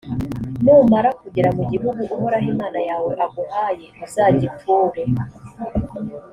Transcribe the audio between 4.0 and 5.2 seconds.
uzagiture,